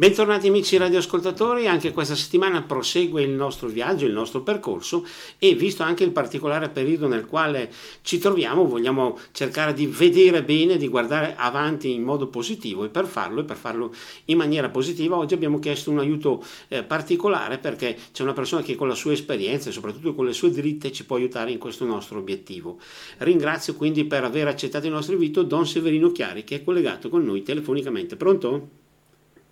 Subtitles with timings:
[0.00, 5.04] Bentornati amici radioascoltatori, anche questa settimana prosegue il nostro viaggio, il nostro percorso
[5.40, 7.68] e visto anche il particolare periodo nel quale
[8.02, 13.06] ci troviamo vogliamo cercare di vedere bene, di guardare avanti in modo positivo e per
[13.06, 13.92] farlo e per farlo
[14.26, 18.76] in maniera positiva oggi abbiamo chiesto un aiuto eh, particolare perché c'è una persona che
[18.76, 21.84] con la sua esperienza e soprattutto con le sue dritte ci può aiutare in questo
[21.84, 22.78] nostro obiettivo.
[23.16, 27.24] Ringrazio quindi per aver accettato il nostro invito Don Severino Chiari che è collegato con
[27.24, 28.14] noi telefonicamente.
[28.14, 28.77] Pronto?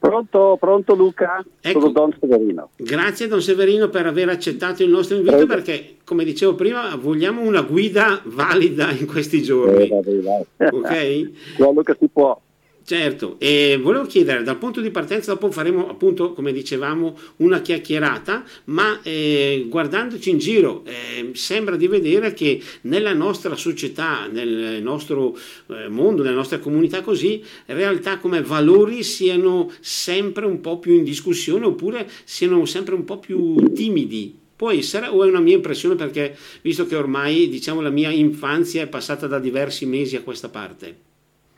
[0.07, 1.45] Pronto, pronto Luca?
[1.61, 2.69] Ecco, Sono Don Severino.
[2.77, 5.53] Grazie Don Severino per aver accettato il nostro invito Prego.
[5.53, 9.89] perché, come dicevo prima, vogliamo una guida valida in questi giorni.
[9.89, 11.31] Eh, ok?
[11.59, 12.41] Quello che si può.
[12.87, 18.45] Certo, e volevo chiedere dal punto di partenza, dopo faremo appunto, come dicevamo, una chiacchierata,
[18.67, 25.37] ma eh, guardandoci in giro eh, sembra di vedere che nella nostra società, nel nostro
[25.67, 31.03] eh, mondo, nella nostra comunità così, realtà come valori siano sempre un po' più in
[31.03, 34.33] discussione oppure siano sempre un po' più timidi.
[34.55, 38.83] Può essere o è una mia impressione perché visto che ormai diciamo la mia infanzia
[38.83, 40.99] è passata da diversi mesi a questa parte?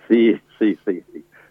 [0.08, 1.02] Sì, sì, sì.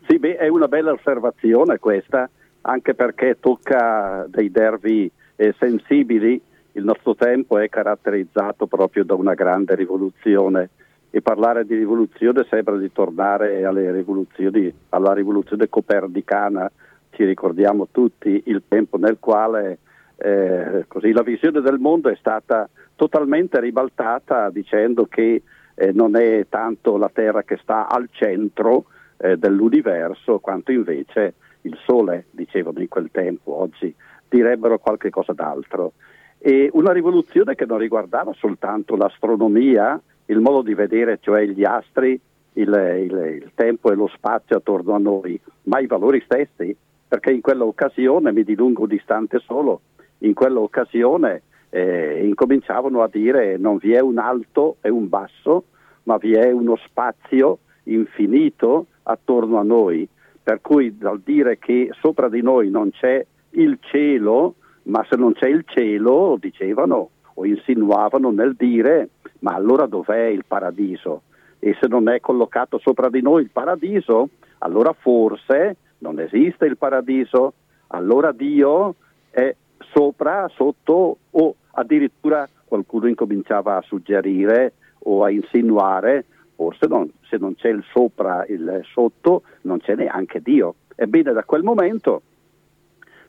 [0.07, 2.29] Sì, beh, è una bella osservazione questa,
[2.61, 6.41] anche perché tocca dei nervi eh, sensibili.
[6.71, 10.69] Il nostro tempo è caratterizzato proprio da una grande rivoluzione
[11.09, 16.71] e parlare di rivoluzione sembra di tornare alla rivoluzione copernicana.
[17.09, 19.79] Ci ricordiamo tutti il tempo nel quale
[20.15, 25.41] eh, così, la visione del mondo è stata totalmente ribaltata dicendo che
[25.75, 28.85] eh, non è tanto la Terra che sta al centro
[29.17, 33.93] eh, dell'universo, quanto invece il Sole, dicevano in quel tempo, oggi
[34.27, 35.93] direbbero qualche cosa d'altro.
[36.37, 42.19] E una rivoluzione che non riguardava soltanto l'astronomia, il modo di vedere, cioè gli astri,
[42.53, 46.75] il, il, il tempo e lo spazio attorno a noi, ma i valori stessi,
[47.07, 49.81] perché in quell'occasione, mi dilungo un istante solo,
[50.19, 55.65] in quell'occasione eh, incominciavano a dire non vi è un alto e un basso,
[56.03, 60.07] ma vi è uno spazio infinito attorno a noi,
[60.43, 65.33] per cui dal dire che sopra di noi non c'è il cielo, ma se non
[65.33, 69.09] c'è il cielo, dicevano o insinuavano nel dire,
[69.39, 71.23] ma allora dov'è il paradiso?
[71.59, 74.29] E se non è collocato sopra di noi il paradiso,
[74.59, 77.53] allora forse non esiste il paradiso,
[77.87, 78.95] allora Dio
[79.29, 79.55] è
[79.91, 86.25] sopra, sotto o addirittura qualcuno incominciava a suggerire o a insinuare,
[86.57, 90.75] forse non, se non c'è il sopra, il sotto, non c'è neanche Dio.
[90.95, 92.23] Ebbene, da quel momento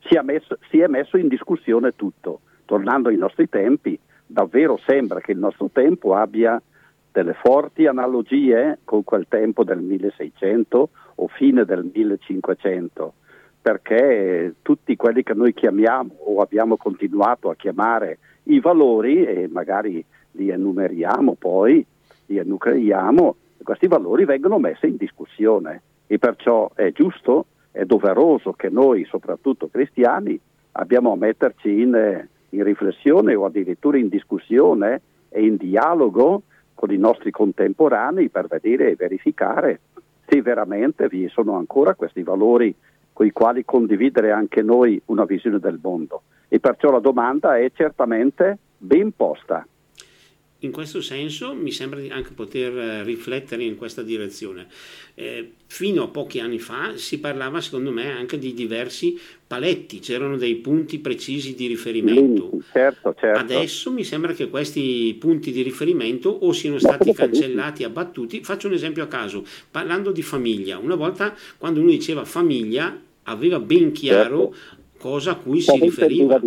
[0.08, 2.40] si è, messo, si è messo in discussione tutto.
[2.64, 6.60] Tornando ai nostri tempi, davvero sembra che il nostro tempo abbia
[7.12, 13.12] delle forti analogie con quel tempo del 1600 o fine del 1500
[13.60, 20.02] perché tutti quelli che noi chiamiamo o abbiamo continuato a chiamare i valori, e magari
[20.32, 21.84] li enumeriamo poi,
[22.28, 28.70] li enucleiamo, questi valori vengono messi in discussione e perciò è giusto, è doveroso che
[28.70, 30.38] noi, soprattutto cristiani,
[30.72, 36.42] abbiamo a metterci in, in riflessione o addirittura in discussione e in dialogo
[36.74, 39.80] con i nostri contemporanei per vedere e verificare
[40.26, 42.74] se veramente vi sono ancora questi valori
[43.12, 46.22] con i quali condividere anche noi una visione del mondo.
[46.48, 49.66] E perciò la domanda è certamente ben posta.
[50.62, 54.66] In questo senso mi sembra di anche poter eh, riflettere in questa direzione.
[55.14, 60.36] Eh, fino a pochi anni fa si parlava, secondo me, anche di diversi paletti, c'erano
[60.36, 62.50] dei punti precisi di riferimento.
[62.72, 63.38] certo, certo.
[63.38, 68.42] Adesso mi sembra che questi punti di riferimento o siano stati cancellati, abbattuti.
[68.42, 70.78] Faccio un esempio a caso, parlando di famiglia.
[70.78, 74.86] Una volta quando uno diceva famiglia aveva ben chiaro certo.
[74.98, 76.40] cosa a cui si riferiva.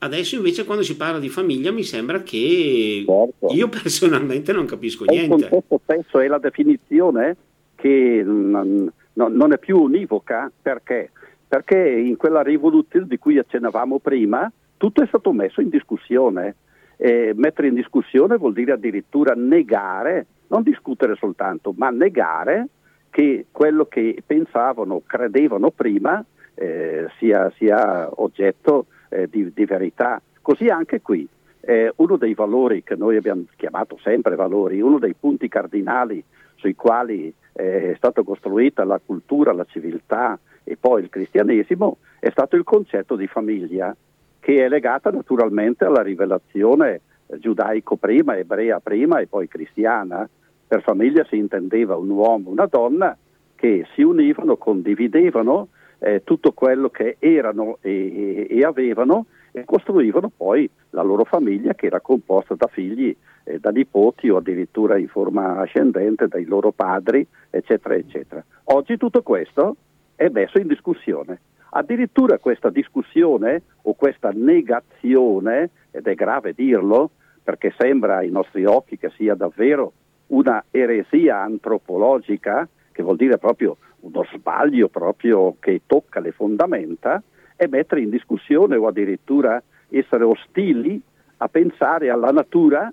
[0.00, 3.52] Adesso invece quando si parla di famiglia mi sembra che certo.
[3.52, 5.34] io personalmente non capisco è niente.
[5.34, 7.36] Il concetto stesso è la definizione
[7.74, 11.10] che non, non è più univoca perché?
[11.48, 16.54] Perché in quella rivoluzione di cui accennavamo prima tutto è stato messo in discussione.
[16.96, 22.68] E mettere in discussione vuol dire addirittura negare, non discutere soltanto, ma negare
[23.10, 26.24] che quello che pensavano, credevano prima
[26.54, 30.20] eh, sia, sia, oggetto eh, di, di, verità.
[30.40, 31.26] Così anche qui.
[31.60, 36.22] Eh, uno dei valori che noi abbiamo chiamato sempre valori, uno dei punti cardinali
[36.54, 42.30] sui quali eh, è stata costruita la cultura, la civiltà e poi il cristianesimo, è
[42.30, 43.94] stato il concetto di famiglia,
[44.38, 47.00] che è legata naturalmente alla rivelazione
[47.38, 50.28] giudaico prima, ebrea prima e poi cristiana,
[50.66, 53.16] per famiglia si intendeva un uomo una donna
[53.54, 55.68] che si univano, condividevano
[55.98, 61.86] eh, tutto quello che erano e, e, avevano e costruivano poi la loro famiglia che
[61.86, 63.14] era composta da figli,
[63.44, 68.44] eh, da nipoti o addirittura in forma ascendente dai loro padri, eccetera, eccetera.
[68.64, 69.76] Oggi tutto questo
[70.14, 71.40] è messo in discussione.
[71.70, 77.10] Addirittura questa discussione o questa negazione, ed è grave dirlo,
[77.42, 79.92] perché sembra ai nostri occhi che sia davvero
[80.28, 87.22] una eresia antropologica, che vuol dire proprio uno sbaglio proprio che tocca le fondamenta,
[87.56, 91.00] è mettere in discussione o addirittura essere ostili
[91.38, 92.92] a pensare alla natura,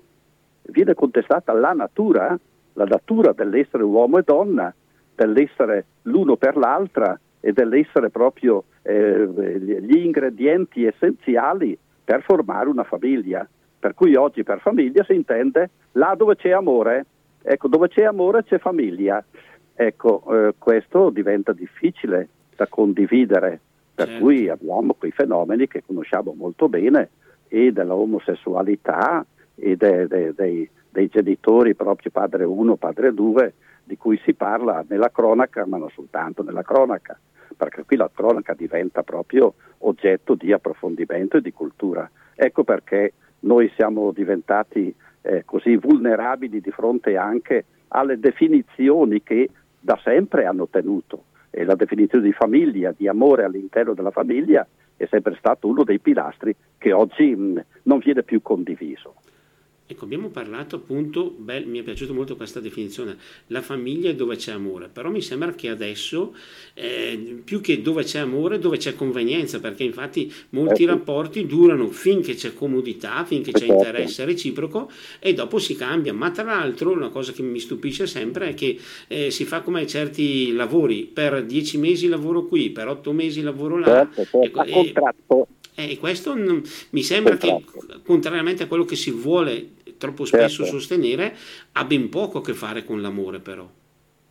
[0.62, 2.38] viene contestata la natura,
[2.72, 4.74] la natura dell'essere uomo e donna,
[5.14, 9.26] dell'essere l'uno per l'altra e dell'essere proprio eh,
[9.80, 13.46] gli ingredienti essenziali per formare una famiglia.
[13.78, 17.06] Per cui oggi per famiglia si intende là dove c'è amore,
[17.42, 19.24] ecco dove c'è amore c'è famiglia.
[19.78, 23.60] Ecco, eh, questo diventa difficile da condividere,
[23.94, 24.22] per certo.
[24.24, 27.10] cui abbiamo quei fenomeni che conosciamo molto bene
[27.48, 29.24] e della omosessualità
[29.54, 33.52] e de, de, de, dei genitori proprio padre 1, padre 2,
[33.84, 37.18] di cui si parla nella cronaca, ma non soltanto nella cronaca,
[37.54, 42.10] perché qui la cronaca diventa proprio oggetto di approfondimento e di cultura.
[42.34, 49.50] Ecco perché noi siamo diventati eh, così vulnerabili di fronte anche alle definizioni che
[49.86, 51.26] da sempre hanno tenuto.
[51.50, 54.66] E la definizione di famiglia, di amore all'interno della famiglia,
[54.96, 59.14] è sempre stato uno dei pilastri che oggi mh, non viene più condiviso.
[59.96, 63.16] Ecco, abbiamo parlato appunto, beh, mi è piaciuta molto questa definizione,
[63.46, 66.36] la famiglia è dove c'è amore, però mi sembra che adesso
[66.74, 71.88] eh, più che dove c'è amore, dove c'è convenienza, perché infatti molti eh rapporti durano
[71.88, 73.72] finché c'è comodità, finché c'è certo.
[73.72, 76.12] interesse reciproco e dopo si cambia.
[76.12, 78.78] Ma tra l'altro una cosa che mi stupisce sempre è che
[79.08, 83.78] eh, si fa come certi lavori, per dieci mesi lavoro qui, per otto mesi lavoro
[83.78, 84.06] là.
[84.12, 84.62] Certo, certo.
[84.62, 85.46] E, contratto.
[85.78, 87.62] E questo mi sembra che,
[88.02, 90.78] contrariamente a quello che si vuole troppo spesso certo.
[90.78, 91.34] sostenere,
[91.72, 93.68] ha ben poco a che fare con l'amore però.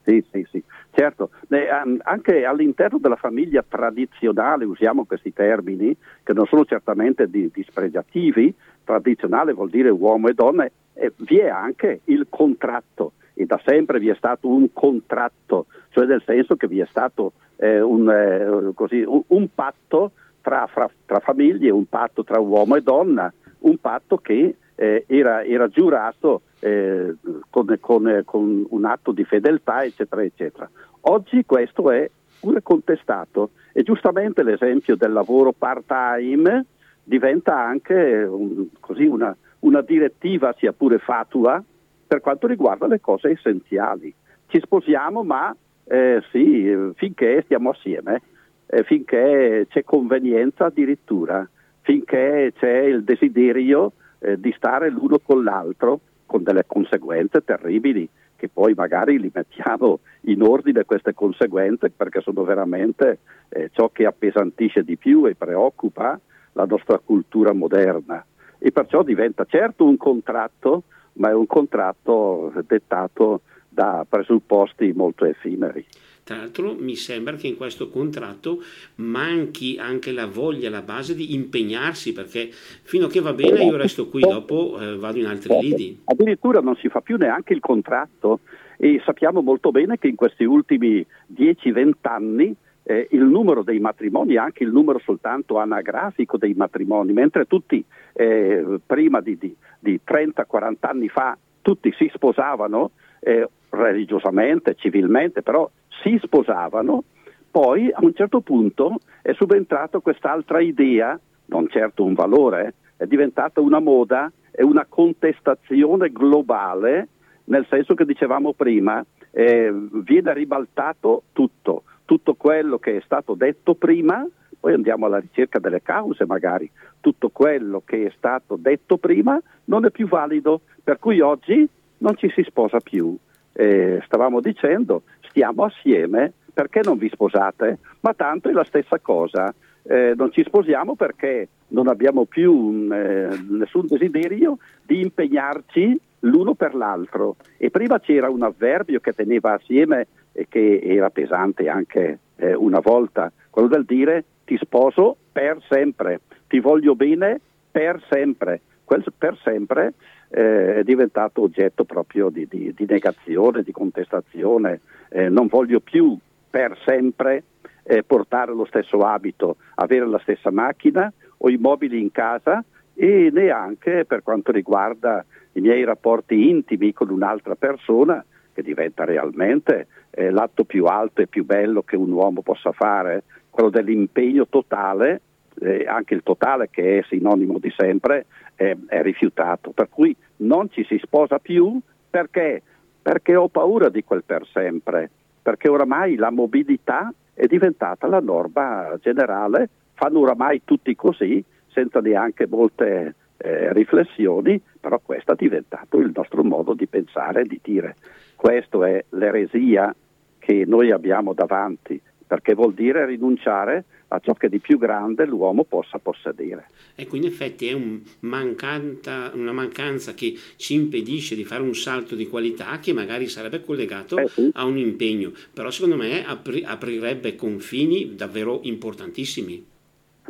[0.04, 1.32] Sì, sì, sì, certo.
[1.50, 1.68] Eh,
[2.04, 8.54] anche all'interno della famiglia tradizionale usiamo questi termini che non sono certamente di, dispregiativi,
[8.84, 14.00] tradizionale vuol dire uomo e donna, eh, vi è anche il contratto e da sempre
[14.00, 18.74] vi è stato un contratto, cioè nel senso che vi è stato eh, un, eh,
[18.74, 20.12] così, un, un, patto
[20.42, 25.44] tra, fra, tra famiglie, un patto tra uomo e donna, un patto che eh, era,
[25.44, 27.16] era, giurato eh,
[27.50, 30.70] con, con, con, un atto di fedeltà, eccetera, eccetera.
[31.02, 36.66] Oggi questo è pure contestato e giustamente l'esempio del lavoro part-time
[37.04, 41.64] diventa anche un, così una, una direttiva, sia pure fatua,
[42.08, 44.14] per quanto riguarda le cose essenziali.
[44.48, 45.56] Ci sposiamo, ma
[45.86, 48.22] eh, sì, finché stiamo assieme,
[48.68, 51.48] eh, finché c'è convenienza addirittura,
[51.82, 58.50] finché c'è il desiderio eh, di stare l'uno con l'altro con delle conseguenze terribili che
[58.50, 63.20] poi magari li mettiamo in ordine queste conseguenze perché sono veramente
[63.50, 66.20] eh, ciò che appesantisce di più e preoccupa
[66.54, 68.26] la nostra cultura moderna
[68.58, 70.84] e perciò diventa certo un contratto
[71.14, 75.86] ma è un contratto dettato da presupposti molto effimeri.
[76.26, 78.64] Tra l'altro mi sembra che in questo contratto
[78.96, 83.78] manchi anche la voglia, la base di impegnarsi, perché fino a che va bene io
[83.78, 86.02] resto qui, dopo eh, vado in altri lidi.
[86.06, 88.40] Addirittura non si fa più neanche il contratto
[88.78, 94.36] e sappiamo molto bene che in questi ultimi 10-20 anni eh, il numero dei matrimoni,
[94.36, 100.74] anche il numero soltanto anagrafico dei matrimoni, mentre tutti eh, prima di, di, di 30-40
[100.80, 105.70] anni fa tutti si sposavano eh, religiosamente, civilmente, però
[106.06, 107.04] si sposavano,
[107.50, 113.60] poi a un certo punto è subentrata quest'altra idea, non certo un valore, è diventata
[113.60, 117.08] una moda e una contestazione globale,
[117.46, 123.74] nel senso che dicevamo prima, eh, viene ribaltato tutto, tutto quello che è stato detto
[123.74, 124.26] prima,
[124.60, 126.70] poi andiamo alla ricerca delle cause magari,
[127.00, 131.68] tutto quello che è stato detto prima non è più valido, per cui oggi
[132.00, 133.18] non ci si sposa più.
[133.58, 137.80] Eh, stavamo dicendo, stiamo assieme, perché non vi sposate?
[138.02, 139.54] Ma tanto è la stessa cosa.
[139.84, 146.76] Eh, non ci sposiamo perché non abbiamo più eh, nessun desiderio di impegnarci l'uno per
[146.76, 147.36] l'altro.
[147.58, 152.80] E prima c'era un avverbio che teneva assieme e che era pesante anche eh, una
[152.80, 157.40] volta, quello del dire ti sposo per sempre, ti voglio bene
[157.72, 158.62] per sempre.
[158.86, 159.94] Quel per sempre
[160.36, 164.82] eh, è diventato oggetto proprio di, di, di negazione, di contestazione.
[165.08, 166.18] Eh, non voglio più
[166.50, 167.44] per sempre
[167.84, 172.62] eh, portare lo stesso abito, avere la stessa macchina o i mobili in casa
[172.94, 175.24] e neanche per quanto riguarda
[175.54, 181.28] i miei rapporti intimi con un'altra persona che diventa realmente eh, l'atto più alto e
[181.28, 185.22] più bello che un uomo possa fare, quello dell'impegno totale,
[185.62, 189.72] eh, anche il totale che è sinonimo di sempre, eh, è rifiutato.
[189.72, 192.62] Per cui non ci si sposa più perché?
[193.02, 195.10] Perché ho paura di quel per sempre,
[195.42, 202.48] perché oramai la mobilità è diventata la norma generale, fanno oramai tutti così, senza neanche
[202.48, 207.96] molte eh, riflessioni, però questo è diventato il nostro modo di pensare e di dire.
[208.36, 209.94] Questa è l'eresia
[210.40, 215.64] che noi abbiamo davanti, perché vuol dire rinunciare a ciò che di più grande l'uomo
[215.64, 216.70] possa possedere.
[216.96, 222.16] Ecco, in effetti è un mancanta, una mancanza che ci impedisce di fare un salto
[222.16, 224.50] di qualità che magari sarebbe collegato eh sì.
[224.54, 229.66] a un impegno, però secondo me apri, aprirebbe confini davvero importantissimi.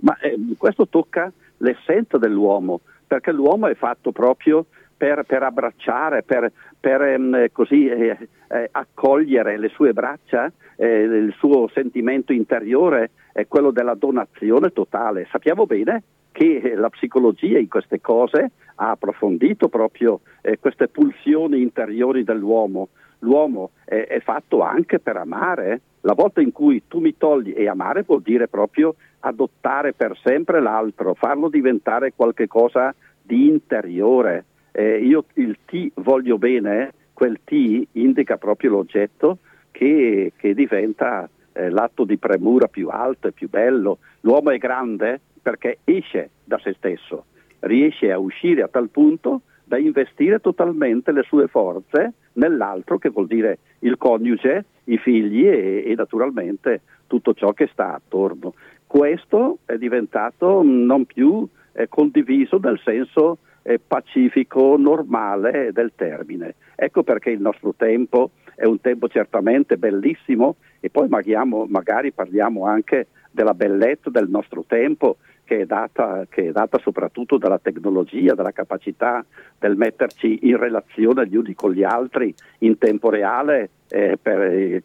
[0.02, 4.66] Ma eh, questo tocca l'essenza dell'uomo, perché l'uomo è fatto proprio
[4.96, 8.18] per, per abbracciare, per, per ehm, così, eh,
[8.48, 15.28] eh, accogliere le sue braccia, eh, il suo sentimento interiore è quello della donazione totale.
[15.30, 22.24] Sappiamo bene che la psicologia in queste cose ha approfondito proprio eh, queste pulsioni interiori
[22.24, 22.88] dell'uomo.
[23.20, 25.82] L'uomo è, è fatto anche per amare.
[26.02, 30.62] La volta in cui tu mi togli e amare vuol dire proprio adottare per sempre
[30.62, 34.46] l'altro, farlo diventare qualcosa di interiore.
[34.72, 39.40] Eh, io il ti voglio bene, quel ti indica proprio l'oggetto
[39.72, 44.00] che, che diventa eh, l'atto di premura più alto e più bello.
[44.22, 47.26] L'uomo è grande perché esce da se stesso,
[47.60, 53.28] riesce a uscire a tal punto da investire totalmente le sue forze nell'altro, che vuol
[53.28, 58.54] dire il coniuge, i figli e, e naturalmente tutto ciò che sta attorno.
[58.86, 66.54] Questo è diventato non più eh, condiviso nel senso eh, pacifico, normale del termine.
[66.76, 72.66] Ecco perché il nostro tempo è un tempo certamente bellissimo e poi magari, magari parliamo
[72.66, 78.34] anche della bellezza del nostro tempo che è, data, che è, data, soprattutto dalla tecnologia,
[78.34, 79.24] dalla capacità
[79.58, 84.84] del metterci in relazione gli uni con gli altri in tempo reale, eh, per, eh,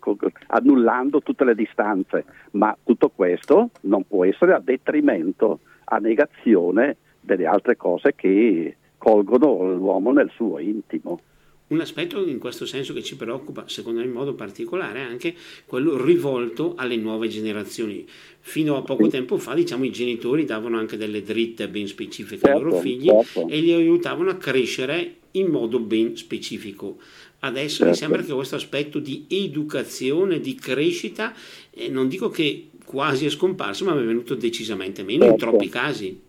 [0.49, 2.25] annullando tutte le distanze.
[2.53, 9.75] Ma tutto questo non può essere a detrimento, a negazione delle altre cose che colgono
[9.75, 11.21] l'uomo nel suo intimo.
[11.69, 15.35] Un aspetto in questo senso che ci preoccupa, secondo me in modo particolare, è anche
[15.67, 18.05] quello rivolto alle nuove generazioni.
[18.41, 22.57] Fino a poco tempo fa, diciamo, i genitori davano anche delle dritte ben specifiche certo,
[22.57, 23.47] ai loro figli certo.
[23.47, 26.97] e li aiutavano a crescere in modo ben specifico.
[27.39, 27.91] Adesso certo.
[27.91, 31.33] mi sembra che questo aspetto di educazione, di crescita,
[31.71, 35.51] eh, non dico che quasi è scomparso, ma è venuto decisamente meno in certo.
[35.51, 36.21] troppi casi.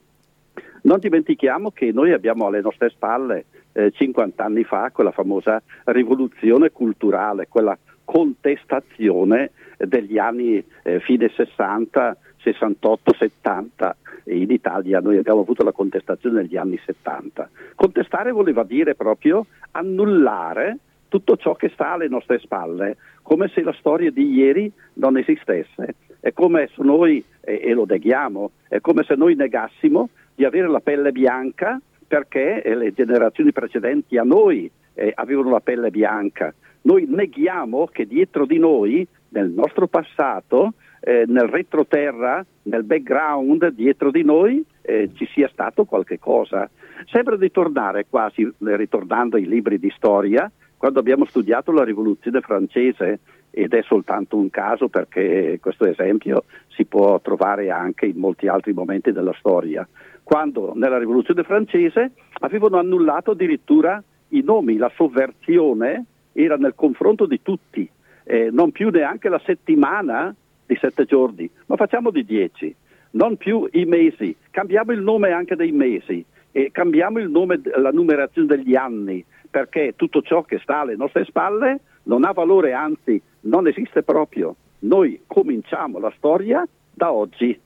[0.82, 6.72] Non dimentichiamo che noi abbiamo alle nostre spalle eh, 50 anni fa quella famosa rivoluzione
[6.72, 13.96] culturale, quella contestazione degli anni eh, fine 60, 68, 70.
[14.26, 17.50] In Italia noi abbiamo avuto la contestazione negli anni 70.
[17.76, 23.76] Contestare voleva dire proprio annullare tutto ciò che sta alle nostre spalle, come se la
[23.78, 25.96] storia di ieri non esistesse.
[26.20, 30.10] È come se noi, e, e lo neghiamo, è come se noi negassimo
[30.42, 35.60] di avere la pelle bianca perché eh, le generazioni precedenti a noi eh, avevano la
[35.60, 36.52] pelle bianca.
[36.82, 44.10] Noi neghiamo che dietro di noi, nel nostro passato, eh, nel retroterra, nel background, dietro
[44.10, 46.68] di noi eh, ci sia stato qualche cosa.
[47.06, 52.42] Sembra di tornare quasi, eh, ritornando ai libri di storia, quando abbiamo studiato la rivoluzione
[52.42, 53.20] francese,
[53.52, 58.72] ed è soltanto un caso perché questo esempio si può trovare anche in molti altri
[58.72, 59.88] momenti della storia
[60.24, 67.42] quando nella rivoluzione francese avevano annullato addirittura i nomi, la sovversione era nel confronto di
[67.42, 67.90] tutti,
[68.24, 70.34] eh, non più neanche la settimana
[70.66, 72.74] di sette giorni, ma facciamo di dieci,
[73.12, 78.48] non più i mesi, cambiamo il nome anche dei mesi e cambiamo nome, la numerazione
[78.48, 83.68] degli anni, perché tutto ciò che sta alle nostre spalle non ha valore, anzi non
[83.68, 84.56] esiste proprio.
[84.80, 87.60] Noi cominciamo la storia da oggi,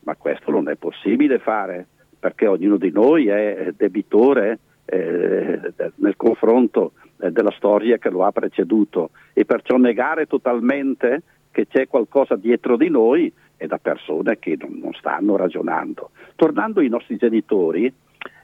[0.00, 1.86] ma questo non è possibile fare
[2.20, 8.30] perché ognuno di noi è debitore eh, nel confronto eh, della storia che lo ha
[8.30, 14.56] preceduto e perciò negare totalmente che c'è qualcosa dietro di noi è da persone che
[14.58, 16.10] non, non stanno ragionando.
[16.36, 17.92] Tornando ai nostri genitori,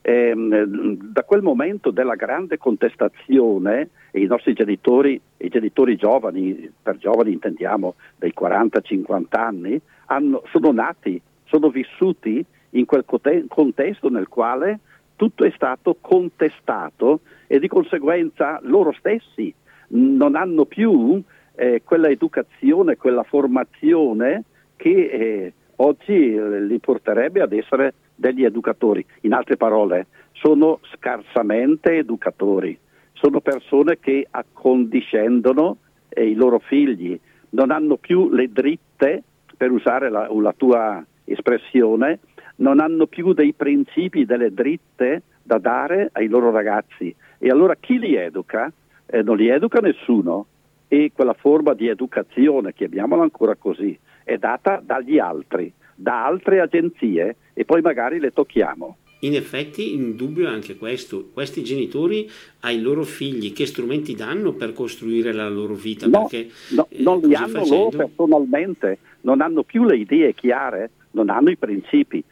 [0.03, 7.33] ehm, da quel momento della grande contestazione, i nostri genitori, i genitori giovani, per giovani
[7.33, 13.05] intendiamo dei 40-50 anni, hanno, sono nati, sono vissuti in quel
[13.49, 14.81] contesto nel quale
[15.17, 19.53] tutto è stato contestato e di conseguenza loro stessi
[19.89, 21.23] non hanno più
[21.55, 24.45] eh, quella educazione, quella formazione
[24.77, 29.05] che eh, oggi eh, li porterebbe ad essere degli educatori.
[29.23, 32.79] In altre parole, sono scarsamente educatori,
[33.13, 37.19] sono persone che accondiscendono eh, i loro figli,
[37.51, 39.23] non hanno più le dritte,
[39.57, 42.19] per usare la, la tua espressione,
[42.57, 47.15] non hanno più dei principi, delle dritte da dare ai loro ragazzi.
[47.39, 48.73] E allora chi li educa?
[49.07, 50.47] Eh, non li educa nessuno
[50.89, 57.37] e quella forma di educazione, chiamiamola ancora così, è data dagli altri, da altre agenzie
[57.53, 58.97] e poi magari le tocchiamo.
[59.21, 61.31] In effetti, in dubbio è anche questo.
[61.33, 66.07] Questi genitori ai loro figli che strumenti danno per costruire la loro vita?
[66.07, 67.75] No, Perché, no eh, non li hanno facendo...
[67.75, 72.23] loro personalmente, non hanno più le idee chiare, non hanno i principi,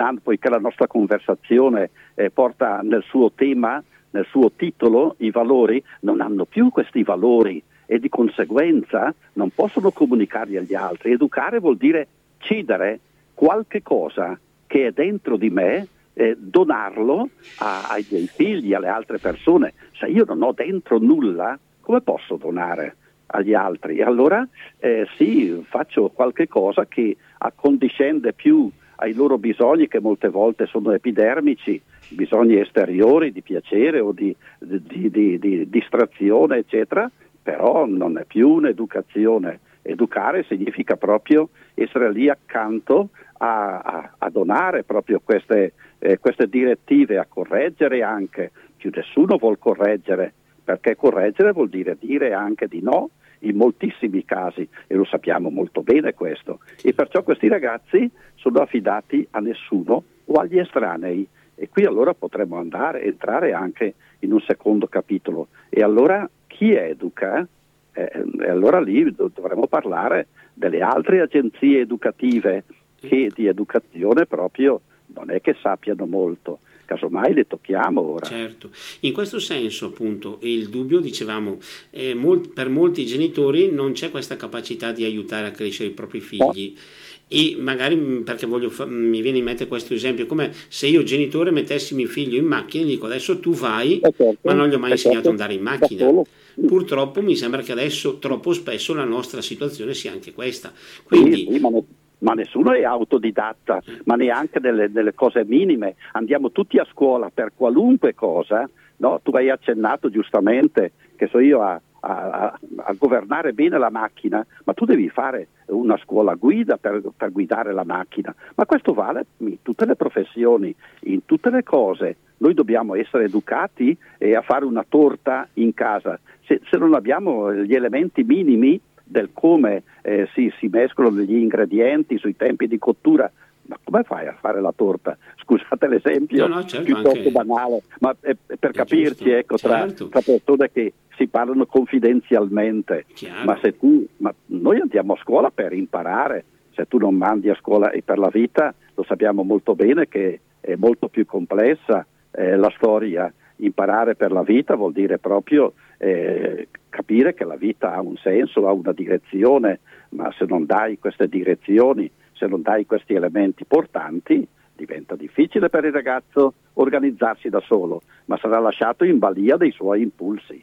[0.00, 5.82] hanno, poiché la nostra conversazione eh, porta nel suo tema, nel suo titolo, i valori,
[6.00, 11.12] non hanno più questi valori e di conseguenza non possono comunicarli agli altri.
[11.12, 12.06] Educare vuol dire
[12.38, 13.00] cedere
[13.32, 19.18] qualche cosa che è dentro di me, eh, donarlo a, ai miei figli, alle altre
[19.18, 19.72] persone.
[19.98, 24.02] Se io non ho dentro nulla, come posso donare agli altri?
[24.02, 24.46] Allora
[24.78, 30.92] eh, sì, faccio qualche cosa che accondiscende più ai loro bisogni che molte volte sono
[30.92, 37.10] epidermici, bisogni esteriori di piacere o di, di, di, di distrazione, eccetera,
[37.42, 39.60] però non è più un'educazione.
[39.82, 47.18] Educare significa proprio essere lì accanto a, a, a donare proprio queste, eh, queste direttive,
[47.18, 48.50] a correggere anche.
[48.76, 50.32] Più nessuno vuol correggere,
[50.64, 55.82] perché correggere vuol dire dire anche di no in moltissimi casi e lo sappiamo molto
[55.82, 56.60] bene questo.
[56.82, 61.26] E perciò questi ragazzi sono affidati a nessuno o agli estranei.
[61.54, 65.48] E qui allora potremmo andare, entrare anche in un secondo capitolo.
[65.68, 67.46] E allora chi educa,
[67.92, 72.64] eh, e allora lì dovremmo parlare delle altre agenzie educative
[72.96, 78.26] che di educazione proprio non è che sappiano molto casomai le tocchiamo ora.
[78.26, 78.70] Certo,
[79.00, 81.58] in questo senso appunto il dubbio, dicevamo,
[81.90, 86.20] eh, molt, per molti genitori non c'è questa capacità di aiutare a crescere i propri
[86.20, 86.72] figli.
[86.74, 86.80] No
[87.26, 91.50] e magari mm, perché fa- mi viene in mente questo esempio come se io genitore
[91.50, 94.74] mettessi mio figlio in macchina e gli dico adesso tu vai certo, ma non gli
[94.74, 95.42] ho mai insegnato ad certo.
[95.42, 96.22] andare in macchina
[96.66, 101.58] purtroppo mi sembra che adesso troppo spesso la nostra situazione sia anche questa quindi sì,
[101.58, 101.84] sì,
[102.24, 106.86] ma, ne- ma, nessuno è autodidatta ma neanche delle, delle, cose minime andiamo tutti a
[106.90, 109.20] scuola per qualunque cosa no?
[109.22, 114.74] tu hai accennato giustamente che so io a a, a, governare bene la macchina, ma
[114.74, 118.34] tu devi fare una scuola guida per, per, guidare la macchina.
[118.54, 122.16] Ma questo vale in tutte le professioni, in tutte le cose.
[122.38, 123.96] Noi dobbiamo essere educati
[124.34, 126.18] a fare una torta in casa.
[126.44, 132.18] Se, se non abbiamo gli elementi minimi del come eh, si, si mescolano gli ingredienti,
[132.18, 133.30] sui tempi di cottura,
[133.66, 135.16] ma come fai a fare la torta?
[135.42, 137.30] Scusate l'esempio no, no, certo, piuttosto anche...
[137.30, 140.08] banale, ma è per è capirci ecco, certo.
[140.08, 143.06] tra, tra, persone che si parlano confidenzialmente.
[143.44, 147.54] Ma se tu, ma noi andiamo a scuola per imparare, se tu non mandi a
[147.54, 152.56] scuola e per la vita, lo sappiamo molto bene che è molto più complessa eh,
[152.56, 153.32] la storia.
[153.56, 158.66] Imparare per la vita vuol dire proprio eh, capire che la vita ha un senso,
[158.66, 164.46] ha una direzione, ma se non dai queste direzioni se non dai questi elementi portanti,
[164.76, 170.02] diventa difficile per il ragazzo organizzarsi da solo, ma sarà lasciato in balia dei suoi
[170.02, 170.62] impulsi.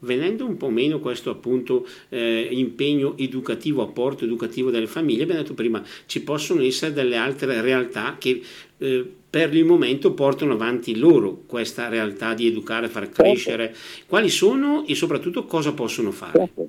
[0.00, 5.54] Venendo un po' meno questo appunto eh, impegno educativo, apporto educativo delle famiglie, abbiamo detto
[5.54, 8.42] prima, ci possono essere delle altre realtà che
[8.78, 13.22] eh, per il momento portano avanti loro questa realtà di educare, far certo.
[13.22, 13.74] crescere.
[14.06, 16.32] Quali sono e soprattutto cosa possono fare?
[16.36, 16.68] Certo,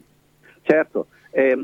[0.62, 1.08] certo.
[1.32, 1.58] Eh,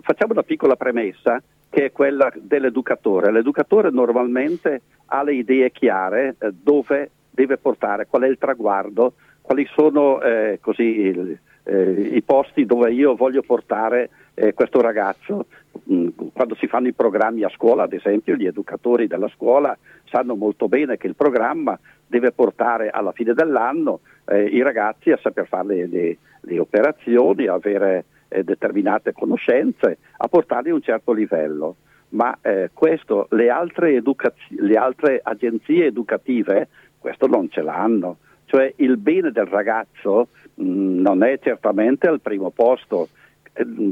[0.00, 3.30] facciamo una piccola premessa che è quella dell'educatore.
[3.30, 9.64] L'educatore normalmente ha le idee chiare eh, dove deve portare, qual è il traguardo, quali
[9.72, 15.46] sono eh, così, il, eh, i posti dove io voglio portare eh, questo ragazzo.
[15.90, 20.34] Mm, quando si fanno i programmi a scuola, ad esempio, gli educatori della scuola sanno
[20.34, 25.46] molto bene che il programma deve portare alla fine dell'anno eh, i ragazzi a saper
[25.46, 31.76] fare le, le, le operazioni, avere eh, determinate conoscenze, a portarli a un certo livello.
[32.10, 36.68] Ma eh, questo, le altre, educaz- le altre agenzie educative
[37.02, 38.18] questo non ce l'hanno.
[38.46, 43.08] Cioè il bene del ragazzo mh, mm, non è certamente al primo posto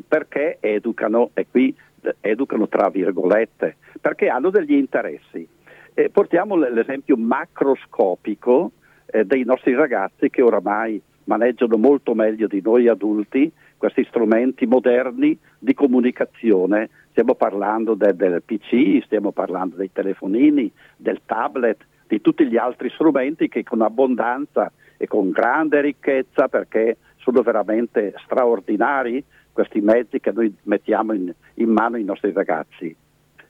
[0.07, 5.47] perché educano, e qui eh, educano tra virgolette, perché hanno degli interessi.
[5.95, 8.73] Eh, portiamo l'esempio macroscopico
[9.07, 15.37] eh, dei nostri ragazzi che oramai maneggiano molto meglio di noi adulti questi strumenti moderni
[15.59, 16.91] di comunicazione.
[17.11, 22.91] Stiamo parlando de, del PC, stiamo parlando dei telefonini, del tablet, di tutti gli altri
[22.91, 30.33] strumenti che con abbondanza e con grande ricchezza, perché sono veramente straordinari questi mezzi che
[30.33, 32.95] noi mettiamo in, in mano ai nostri ragazzi.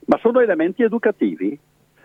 [0.07, 1.59] Ma sono elementi educativi?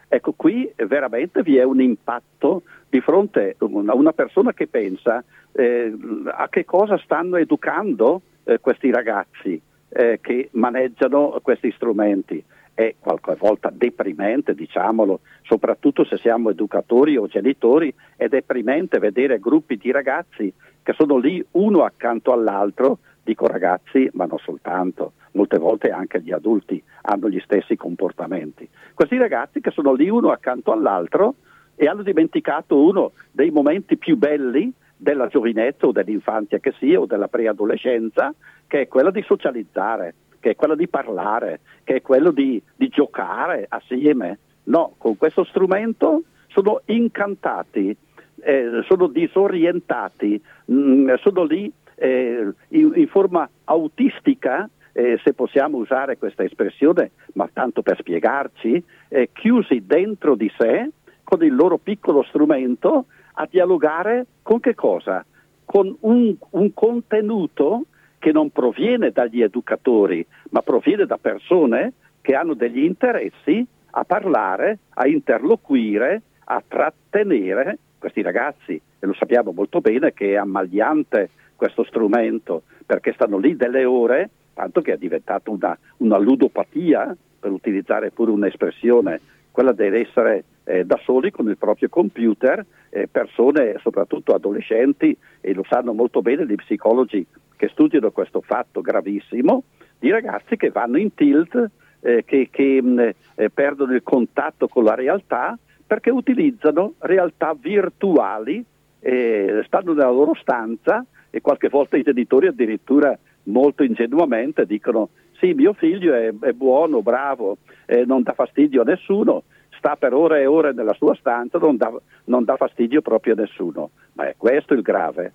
[0.07, 5.93] Ecco, qui veramente vi è un impatto di fronte a una persona che pensa eh,
[6.25, 12.43] a che cosa stanno educando eh, questi ragazzi eh, che maneggiano questi strumenti.
[12.73, 19.77] È qualche volta deprimente, diciamolo, soprattutto se siamo educatori o genitori, è deprimente vedere gruppi
[19.77, 20.53] di ragazzi
[20.83, 26.31] che sono lì uno accanto all'altro, dico ragazzi, ma non soltanto, molte volte anche gli
[26.31, 28.69] adulti hanno gli stessi comportamenti.
[28.93, 31.33] Questi ragazzi che sono lì uno accanto all'altro
[31.75, 37.07] e hanno dimenticato uno dei momenti più belli della giovinezza o dell'infanzia che sia o
[37.07, 38.33] della preadolescenza,
[38.67, 42.87] che è quella di socializzare, che è quella di parlare, che è quello di, di
[42.89, 44.37] giocare assieme.
[44.65, 47.95] No, con questo strumento sono incantati,
[48.41, 55.77] eh, sono disorientati, mh, mm, sono lì eh, in, in, forma autistica, eh, se possiamo
[55.77, 60.89] usare questa espressione, ma tanto per spiegarci, eh, chiusi dentro di sé
[61.23, 65.25] con il loro piccolo strumento a dialogare con che cosa?
[65.65, 67.85] Con un, un contenuto
[68.19, 74.79] che non proviene dagli educatori, ma proviene da persone che hanno degli interessi a parlare,
[74.95, 78.73] a interloquire, a trattenere questi ragazzi.
[78.73, 84.29] E lo sappiamo molto bene che è ammaliante questo strumento, perché stanno lì delle ore,
[84.53, 89.19] tanto che è diventato una, una ludopatia, per utilizzare pure un'espressione,
[89.51, 95.63] quella dell'essere eh, da soli con il proprio computer, eh, persone, soprattutto adolescenti, e lo
[95.67, 99.63] sanno molto bene gli psicologi che studiano questo fatto gravissimo,
[99.99, 101.69] di ragazzi che vanno in tilt,
[102.01, 102.99] eh, che, che mh, mm,
[103.35, 108.63] eh, perdono il contatto con la realtà perché utilizzano realtà virtuali,
[108.99, 115.51] eh, stanno nella loro stanza e qualche volta i genitori addirittura molto ingenuamente dicono sì,
[115.51, 119.43] mio figlio è, è buono, bravo, eh, non dà fastidio a nessuno,
[119.77, 121.91] sta per ore e ore nella sua stanza, non dà,
[122.25, 123.89] non dà fastidio proprio a nessuno.
[124.13, 125.33] Ma è questo il grave.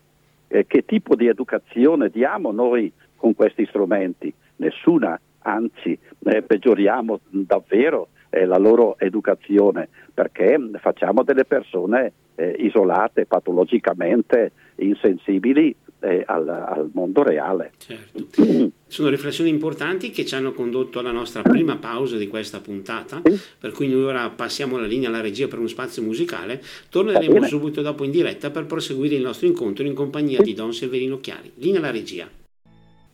[0.49, 4.33] Eh, che tipo di educazione diamo noi con questi strumenti?
[4.57, 13.27] Nessuna, anzi eh, peggioriamo davvero eh, la loro educazione perché facciamo delle persone eh, isolate,
[13.27, 17.73] patologicamente insensibili eh, al, al, mondo reale.
[17.77, 18.73] Certo.
[18.87, 23.73] Sono riflessioni importanti che ci hanno condotto alla nostra prima pausa di questa puntata, per
[23.73, 28.05] cui noi ora passiamo la linea alla regia per uno spazio musicale, torneremo subito dopo
[28.05, 31.53] in diretta per proseguire il nostro incontro in compagnia di Don Severino Chiari.
[31.57, 32.29] Linea alla regia.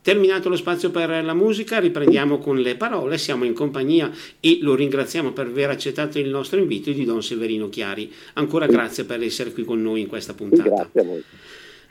[0.06, 4.76] Terminato lo spazio per la musica, riprendiamo con le parole, siamo in compagnia e lo
[4.76, 8.12] ringraziamo per aver accettato il nostro invito di Don Severino Chiari.
[8.34, 10.68] Ancora grazie per essere qui con noi in questa puntata.
[10.68, 11.22] Grazie a voi.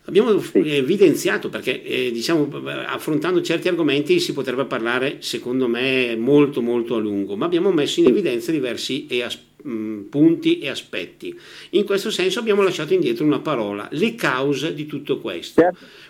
[0.05, 0.59] Abbiamo sì.
[0.59, 2.49] evidenziato perché eh, diciamo,
[2.85, 7.99] affrontando certi argomenti si potrebbe parlare secondo me molto molto a lungo, ma abbiamo messo
[7.99, 11.37] in evidenza diversi e as- mh, punti e aspetti.
[11.71, 15.61] In questo senso abbiamo lasciato indietro una parola, le cause di tutto questo.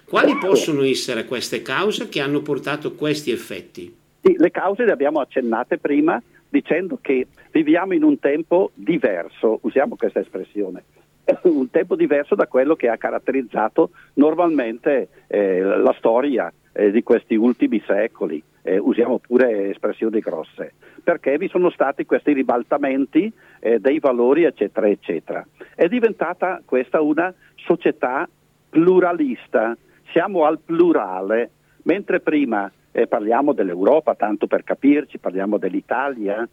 [0.05, 3.93] Quali possono essere queste cause che hanno portato questi effetti?
[4.21, 9.95] Sì, le cause le abbiamo accennate prima dicendo che viviamo in un tempo diverso, usiamo
[9.95, 10.83] questa espressione
[11.43, 17.35] un tempo diverso da quello che ha caratterizzato normalmente eh, la storia eh, di questi
[17.35, 18.43] ultimi secoli.
[18.61, 24.87] Eh, usiamo pure espressioni grosse, perché vi sono stati questi ribaltamenti eh, dei valori, eccetera,
[24.87, 25.45] eccetera.
[25.73, 28.27] È diventata questa una società
[28.69, 29.77] pluralista,
[30.11, 31.51] siamo al plurale,
[31.83, 36.47] mentre prima eh, parliamo dell'Europa, tanto per capirci, parliamo dell'Italia,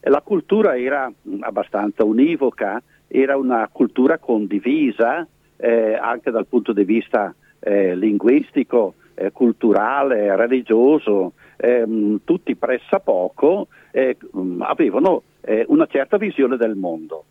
[0.00, 6.84] la cultura era mh, abbastanza univoca, era una cultura condivisa eh, anche dal punto di
[6.84, 14.16] vista eh, linguistico, eh, culturale, religioso, ehm, tutti pressappoco eh,
[14.60, 17.24] avevano eh, una certa visione del mondo.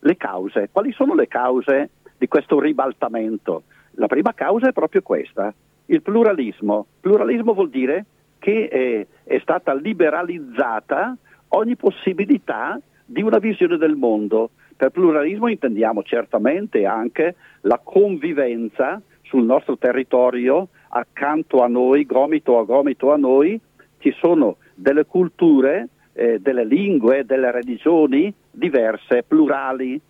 [0.00, 3.64] Le cause, quali sono le cause di questo ribaltamento?
[3.92, 5.52] La prima causa è proprio questa,
[5.86, 6.86] il pluralismo.
[7.00, 8.04] Pluralismo vuol dire
[8.38, 11.16] che è stata liberalizzata
[11.48, 14.50] ogni possibilità di una visione del mondo.
[14.76, 22.64] Per pluralismo intendiamo certamente anche la convivenza sul nostro territorio, accanto a noi, gomito a
[22.64, 23.60] gomito a noi,
[23.98, 30.00] ci sono delle culture, eh, delle lingue, delle religioni diverse, plurali.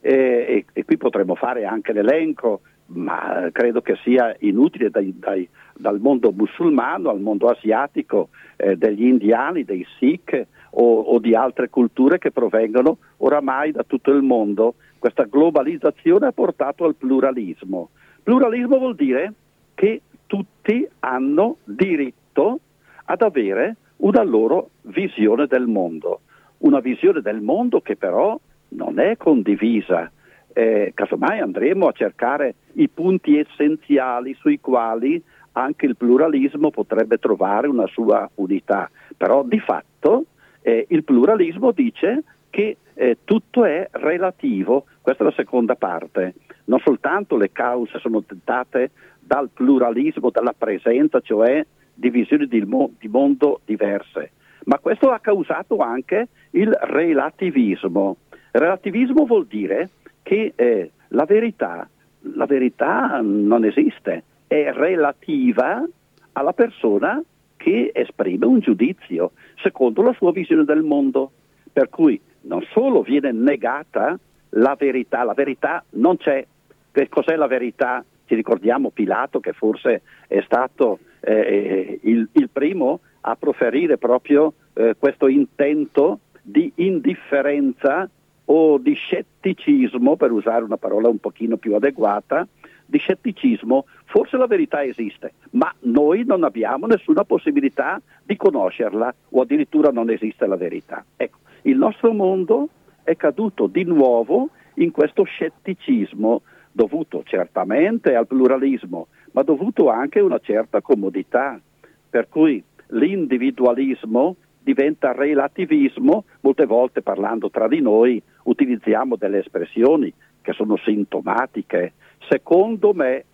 [0.00, 5.48] Eh, e, e, qui potremmo fare anche l'elenco, ma credo che sia inutile dai, dai,
[5.74, 11.68] dal mondo musulmano al mondo asiatico, eh, degli indiani, dei sikh o, o di altre
[11.68, 14.74] culture che provengono oramai da tutto il mondo.
[14.98, 17.90] Questa globalizzazione ha portato al pluralismo.
[18.22, 19.34] Pluralismo vuol dire
[19.74, 20.00] che
[20.32, 22.60] tutti hanno diritto
[23.04, 26.20] ad avere una loro visione del mondo,
[26.58, 30.10] una visione del mondo che però non è condivisa.
[30.54, 37.66] Eh, casomai andremo a cercare i punti essenziali sui quali anche il pluralismo potrebbe trovare
[37.66, 40.24] una sua unità, però di fatto
[40.62, 46.32] eh, il pluralismo dice che eh, tutto è relativo, questa è la seconda parte,
[46.64, 53.60] non soltanto le cause sono dettate dal pluralismo, dalla presenza, cioè di visioni di mondo
[53.64, 54.32] diverse,
[54.64, 58.16] ma questo ha causato anche il relativismo.
[58.52, 59.90] Relativismo vuol dire
[60.22, 61.88] che eh, la verità,
[62.20, 65.86] la verità non esiste, è relativa
[66.32, 67.22] alla persona
[67.56, 71.30] che esprime un giudizio secondo la sua visione del mondo.
[71.72, 74.18] Per cui non solo viene negata
[74.50, 76.44] la verità, la verità non c'è.
[76.92, 78.04] Che cos'è la verità?
[78.26, 84.94] Ci ricordiamo Pilato che forse è stato eh, il, il, primo a proferire proprio eh,
[84.98, 88.08] questo intento di indifferenza
[88.44, 92.46] o di scetticismo, per usare una parola un pochino più adeguata,
[92.84, 99.40] di scetticismo, forse la verità esiste, ma noi non abbiamo nessuna possibilità di conoscerla o
[99.40, 101.02] addirittura non esiste la verità.
[101.16, 102.68] Ecco, il nostro mondo
[103.02, 110.24] è caduto di nuovo in questo scetticismo dovuto certamente al pluralismo, ma dovuto anche a
[110.24, 111.60] una certa comodità,
[112.08, 120.52] per cui l'individualismo diventa relativismo, molte volte parlando tra di noi utilizziamo delle espressioni che
[120.52, 121.92] sono sintomatiche.
[122.28, 123.24] Secondo me,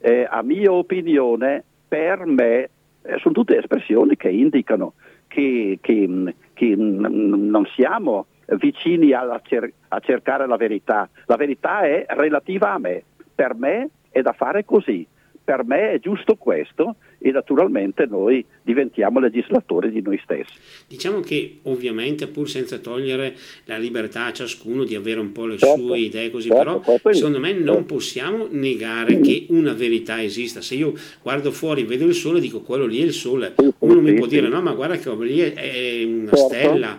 [0.00, 2.70] eh, a mia opinione, per me,
[3.02, 4.94] eh, sono tutte espressioni che indicano
[5.28, 8.26] che, che, che non siamo
[8.56, 9.10] vicini
[9.42, 11.08] cer- a cercare la verità.
[11.26, 13.02] La verità è relativa a me,
[13.34, 15.06] per me è da fare così,
[15.42, 20.52] per me è giusto questo e naturalmente noi diventiamo legislatori di noi stessi.
[20.86, 25.56] Diciamo che ovviamente pur senza togliere la libertà a ciascuno di avere un po' le
[25.56, 27.94] certo, sue idee così, certo, però secondo me non certo.
[27.94, 30.60] possiamo negare che una verità esista.
[30.60, 34.14] Se io guardo fuori, vedo il sole, dico quello lì è il sole, uno mi
[34.14, 36.96] può dire no ma guarda che lì è una certo, stella,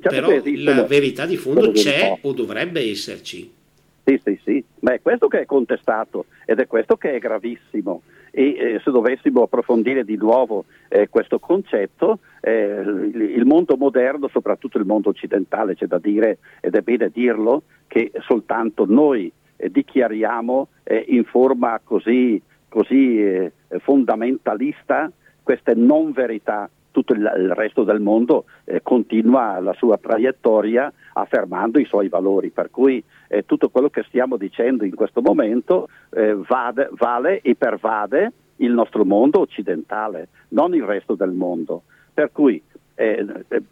[0.00, 0.28] certo.
[0.28, 3.58] però la verità di fondo c'è o dovrebbe esserci.
[4.04, 8.02] Sì, sì, sì, ma è questo che è contestato ed è questo che è gravissimo.
[8.32, 14.78] E eh, se dovessimo approfondire di nuovo eh, questo concetto, eh, il mondo moderno, soprattutto
[14.78, 20.68] il mondo occidentale, c'è da dire, ed è bene dirlo, che soltanto noi eh, dichiariamo
[20.84, 25.10] eh, in forma così, così eh, fondamentalista
[25.42, 31.78] queste non verità tutto il, il resto del mondo eh, continua la sua traiettoria affermando
[31.78, 36.34] i suoi valori, per cui eh, tutto quello che stiamo dicendo in questo momento eh,
[36.34, 41.82] vade, vale e pervade il nostro mondo occidentale, non il resto del mondo.
[42.12, 42.62] Per cui
[42.94, 43.62] eh, eh,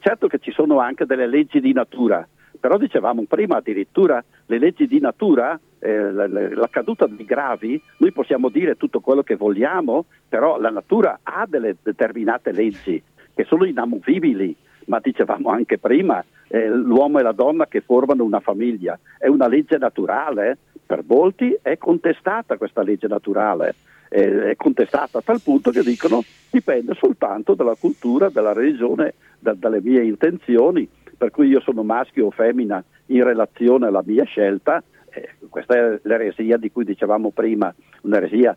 [0.00, 2.26] certo che ci sono anche delle leggi di natura,
[2.58, 8.12] però dicevamo prima addirittura le leggi di natura, eh, la, la, caduta di gravi, noi
[8.12, 13.02] possiamo dire tutto quello che vogliamo, però la natura ha delle determinate leggi
[13.34, 18.40] che sono inamovibili, ma dicevamo anche prima, eh, l'uomo e la donna che formano una
[18.40, 23.74] famiglia, è una legge naturale, per molti è contestata questa legge naturale,
[24.08, 29.52] eh, è contestata a tal punto che dicono dipende soltanto dalla cultura, dalla religione, da,
[29.54, 34.82] dalle mie intenzioni, per cui io sono maschio o femmina in relazione alla mia scelta,
[35.10, 38.56] eh, questa è l'eresia di cui dicevamo prima, un'eresia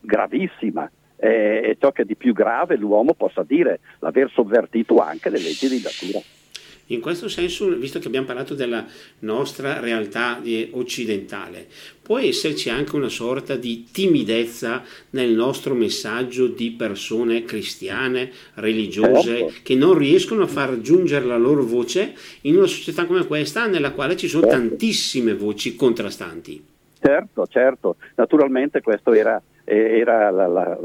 [0.00, 5.30] gravissima, eh, e ciò che è di più grave l'uomo possa dire, l'aver sovvertito anche
[5.30, 6.35] le leggi di natura.
[6.90, 8.84] In questo senso, visto che abbiamo parlato della
[9.20, 11.66] nostra realtà occidentale,
[12.00, 19.52] può esserci anche una sorta di timidezza nel nostro messaggio di persone cristiane, religiose, certo.
[19.64, 23.90] che non riescono a far giungere la loro voce in una società come questa nella
[23.90, 24.56] quale ci sono certo.
[24.56, 26.64] tantissime voci contrastanti.
[27.00, 30.78] Certo, certo, naturalmente questo era la, la,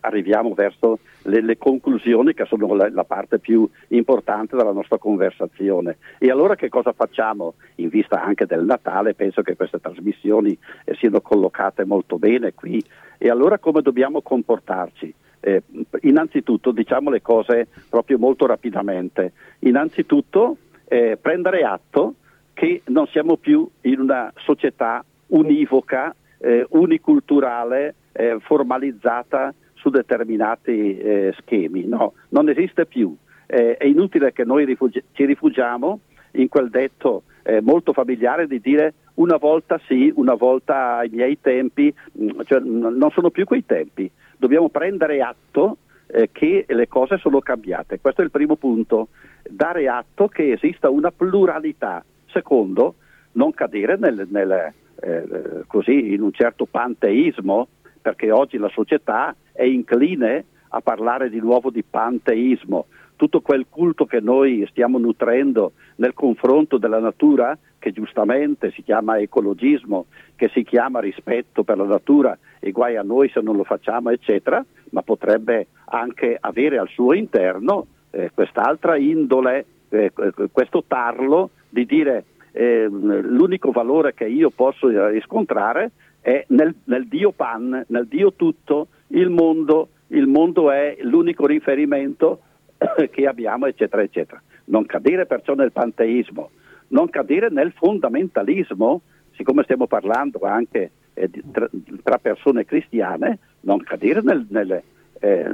[0.00, 5.96] arriviamo verso le, le, conclusioni che sono la, la, parte più importante della nostra conversazione.
[6.18, 7.54] E allora che cosa facciamo?
[7.76, 12.82] In vista anche del Natale, penso che queste trasmissioni eh, siano collocate molto bene qui.
[13.18, 15.14] E allora come dobbiamo comportarci?
[15.40, 15.62] Eh,
[16.02, 19.32] innanzitutto diciamo le cose proprio molto rapidamente.
[19.60, 20.56] Innanzitutto
[20.88, 22.14] eh, prendere atto
[22.52, 31.34] che non siamo più in una società univoca, eh, uniculturale, eh, formalizzata su determinati eh,
[31.38, 31.86] schemi.
[31.86, 33.14] No, non esiste più.
[33.46, 36.00] Eh, è inutile che noi rifugi- ci rifugiamo
[36.32, 41.38] in quel detto eh, molto familiare di dire una volta sì, una volta ai miei
[41.40, 44.10] tempi, mm, cioè, non sono più quei tempi.
[44.36, 48.00] Dobbiamo prendere atto eh, che le cose sono cambiate.
[48.00, 49.08] Questo è il primo punto.
[49.48, 52.04] Dare atto che esista una pluralità.
[52.26, 52.96] Secondo,
[53.32, 57.68] non cadere nel, nel, eh, così in un certo panteismo,
[58.06, 62.86] perché oggi la società è incline a parlare di nuovo di panteismo.
[63.16, 69.18] Tutto quel culto che noi stiamo nutrendo nel confronto della natura, che giustamente si chiama
[69.18, 73.64] ecologismo, che si chiama rispetto per la natura e guai a noi se non lo
[73.64, 80.12] facciamo, eccetera, ma potrebbe anche avere al suo interno eh, quest'altra indole, eh,
[80.52, 85.90] questo tarlo di dire eh, l'unico valore che io posso riscontrare
[86.26, 92.40] è nel, nel, Dio Pan, nel Dio tutto, il mondo, il mondo è l'unico riferimento
[93.12, 94.42] che abbiamo, eccetera, eccetera.
[94.64, 96.50] Non cadere perciò nel panteismo,
[96.88, 99.02] non cadere nel fondamentalismo,
[99.36, 101.70] siccome stiamo parlando anche eh, tra,
[102.02, 104.82] tra, persone cristiane, non cadere nel, nel,
[105.20, 105.46] eh,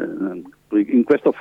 [0.70, 1.34] in questo,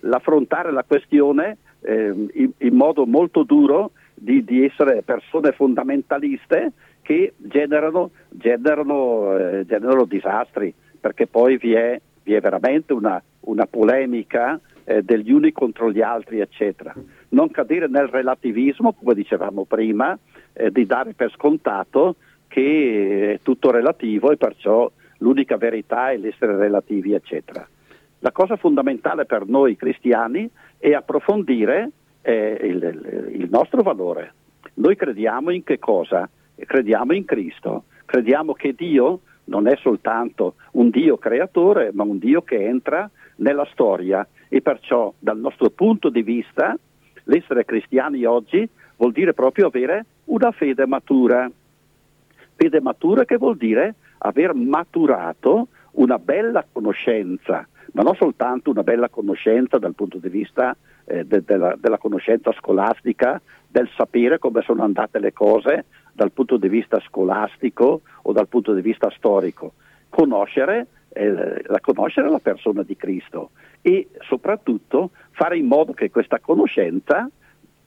[0.00, 6.72] l'affrontare la questione eh, in, in modo molto duro di, di essere persone fondamentaliste
[7.04, 13.66] che generano, generano, eh, generano, disastri, perché poi vi è, vi è veramente una, una
[13.66, 16.94] polemica eh, degli uni contro gli altri, eccetera.
[17.28, 20.18] Non cadere nel relativismo, come dicevamo prima,
[20.54, 22.16] eh, di dare per scontato
[22.48, 27.68] che è tutto relativo e perciò l'unica verità è l'essere relativi, eccetera.
[28.20, 31.90] La cosa fondamentale per noi cristiani è approfondire
[32.22, 34.32] eh, il, il nostro valore.
[34.74, 36.26] Noi crediamo in che cosa?
[36.56, 42.42] Crediamo in Cristo, crediamo che Dio non è soltanto un Dio creatore, ma un Dio
[42.42, 46.76] che entra nella storia e perciò dal nostro punto di vista
[47.24, 51.50] l'essere cristiani oggi vuol dire proprio avere una fede matura.
[52.56, 59.08] Fede matura che vuol dire aver maturato una bella conoscenza, ma non soltanto una bella
[59.08, 64.82] conoscenza dal punto di vista eh, de, della, della, conoscenza scolastica, del sapere come sono
[64.82, 69.74] andate le cose dal punto di vista scolastico o dal punto di vista storico.
[70.08, 73.50] Conoscere, eh, la, conoscere la persona di Cristo
[73.82, 77.28] e soprattutto fare in modo che questa conoscenza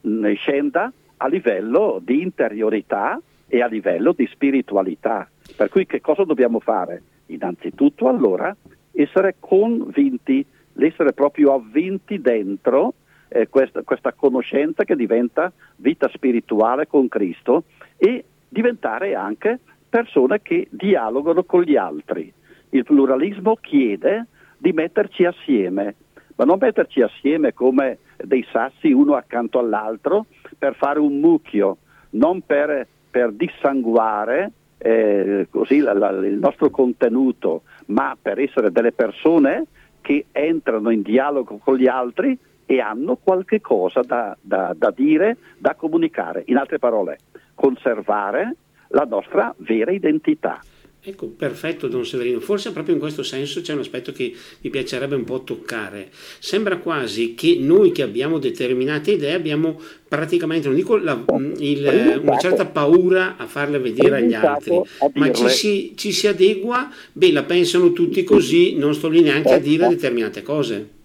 [0.02, 5.28] mh, scenda a livello di interiorità e a livello di spiritualità.
[5.56, 7.02] Per cui che cosa dobbiamo fare?
[7.28, 8.56] Innanzitutto allora
[8.92, 12.94] essere convinti, l'essere proprio avvinti dentro
[13.30, 17.64] eh, questa, questa conoscenza che diventa vita spirituale con Cristo
[17.98, 22.32] e diventare anche persone che dialogano con gli altri.
[22.70, 25.96] Il pluralismo chiede di metterci assieme,
[26.36, 30.26] ma non metterci assieme come dei sassi uno accanto all'altro
[30.58, 31.78] per fare un mucchio,
[32.12, 38.92] non per, per dissanguare eh, così la, la, il nostro contenuto, ma per essere delle
[38.92, 39.66] persone
[40.02, 45.38] che entrano in dialogo con gli altri e hanno qualche cosa da, da, da dire,
[45.58, 46.44] da comunicare.
[46.48, 47.20] In altre parole,
[47.58, 48.56] conservare
[48.90, 50.62] la nostra vera identità.
[51.00, 55.16] Ecco, perfetto Don Severino, forse proprio in questo senso c'è un aspetto che mi piacerebbe
[55.16, 56.10] un po' toccare.
[56.12, 61.18] Sembra quasi che noi che abbiamo determinate idee abbiamo praticamente, non dico la,
[61.60, 64.82] il, una certa paura a farle vedere agli altri,
[65.14, 69.54] ma ci si, ci si adegua, beh la pensano tutti così, non sto lì neanche
[69.54, 70.96] a dire determinate cose.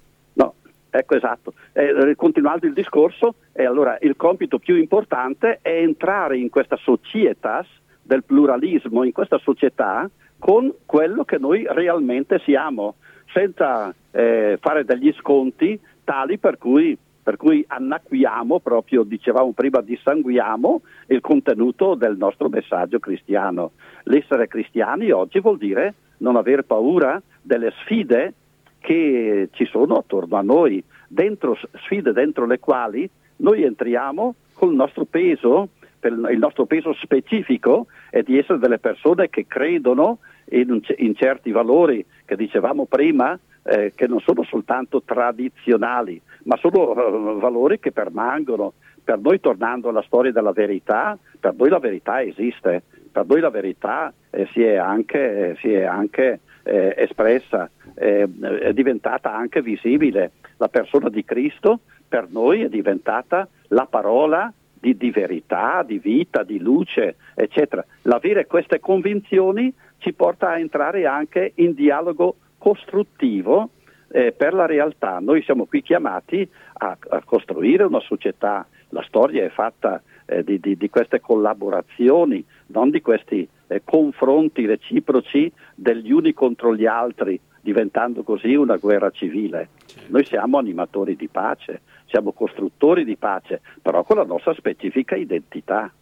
[0.95, 1.55] Ecco esatto.
[1.73, 7.67] Eh, continuando il discorso, eh, allora il compito più importante è entrare in questa societas
[8.03, 12.97] del pluralismo, in questa società con quello che noi realmente siamo,
[13.33, 20.83] senza eh, fare degli sconti tali per cui, per cui annacquiamo, proprio dicevamo prima, dissanguiamo
[21.07, 23.71] il contenuto del nostro messaggio cristiano.
[24.05, 28.35] L'essere cristiani oggi vuol dire non aver paura delle sfide
[28.83, 35.05] che ci sono attorno a noi, dentro, sfide dentro le quali noi entriamo col nostro
[35.05, 35.71] peso,
[36.03, 40.19] il nostro peso specifico è di essere delle persone che credono
[40.51, 46.91] in, in certi valori che dicevamo prima, eh, che non sono soltanto tradizionali, ma sono
[46.91, 48.75] uh, valori che permangono.
[49.05, 53.51] Per noi, tornando alla storia della verità, per noi la verità esiste, per noi la
[53.51, 58.29] verità eh, si è anche, eh, si è anche eh, espressa, eh,
[58.61, 60.33] è diventata anche visibile.
[60.57, 66.43] La persona di Cristo per noi è diventata la parola di, di, verità, di vita,
[66.43, 67.85] di luce, eccetera.
[68.03, 73.71] L'avere queste convinzioni ci porta a entrare anche in dialogo costruttivo
[74.09, 75.19] eh, per la realtà.
[75.21, 80.61] Noi siamo qui chiamati a, a, costruire una società, la storia è fatta eh, di,
[80.61, 87.39] di, di, queste collaborazioni, non di questi eh, confronti reciproci degli uni contro gli altri,
[87.61, 89.69] diventando così una guerra civile.
[89.87, 90.13] Certo.
[90.13, 95.93] Noi siamo animatori di pace, siamo costruttori di pace, però con la nostra specifica identità.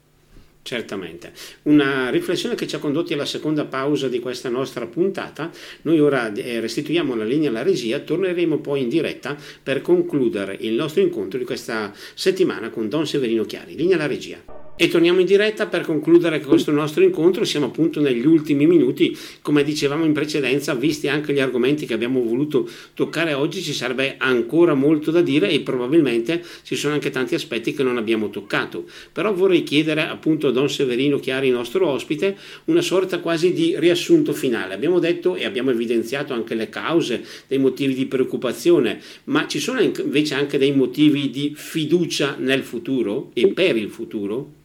[0.62, 1.32] Certamente.
[1.62, 5.50] Una riflessione che ci ha condotti alla seconda pausa di questa nostra puntata.
[5.82, 10.74] Noi ora eh, restituiamo la linea alla regia, torneremo poi in diretta per concludere il
[10.74, 13.74] nostro incontro di questa settimana con Don Severino Chiari.
[13.74, 14.59] Linea alla regia.
[14.82, 19.62] E torniamo in diretta per concludere questo nostro incontro, siamo appunto negli ultimi minuti, come
[19.62, 24.72] dicevamo in precedenza, visti anche gli argomenti che abbiamo voluto toccare oggi, ci sarebbe ancora
[24.72, 28.86] molto da dire e probabilmente ci sono anche tanti aspetti che non abbiamo toccato.
[29.12, 34.32] Però vorrei chiedere appunto a Don Severino Chiari, nostro ospite, una sorta quasi di riassunto
[34.32, 34.72] finale.
[34.72, 39.78] Abbiamo detto e abbiamo evidenziato anche le cause, dei motivi di preoccupazione, ma ci sono
[39.78, 44.56] invece anche dei motivi di fiducia nel futuro e per il futuro?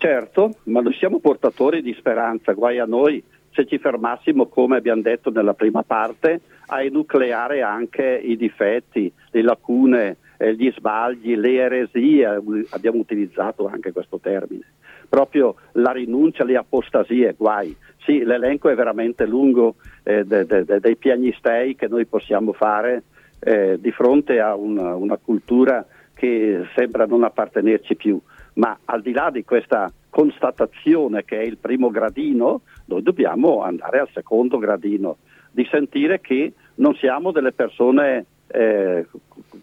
[0.00, 3.22] Certo, ma noi siamo portatori di speranza, guai a noi
[3.52, 9.42] se ci fermassimo, come abbiamo detto nella prima parte, a enucleare anche i difetti, le
[9.42, 12.24] lacune, eh, gli sbagli, le eresie,
[12.70, 14.64] abbiamo utilizzato anche questo termine,
[15.06, 17.76] proprio la rinuncia, le apostasie, guai.
[17.98, 23.02] Sì, l'elenco è veramente lungo eh, de, de, de, dei piagnistei che noi possiamo fare
[23.40, 25.84] eh, di fronte a una, una cultura
[26.14, 28.18] che sembra non appartenerci più
[28.60, 34.00] ma al di là di questa constatazione che è il primo gradino, noi dobbiamo andare
[34.00, 35.16] al secondo gradino,
[35.50, 39.06] di sentire che non siamo delle persone eh,